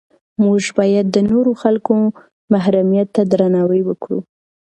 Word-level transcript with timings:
موږ 0.43 0.63
باید 0.79 1.05
د 1.11 1.17
نورو 1.31 1.51
خلکو 1.61 1.93
محرمیت 2.53 3.07
ته 3.15 3.21
درناوی 3.31 3.81
وکړو. 3.85 4.19